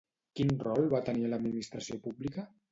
Quin 0.39 0.53
rol 0.67 0.89
va 0.95 1.03
tenir 1.11 1.29
a 1.29 1.31
l'administració 1.35 2.03
pública? 2.09 2.51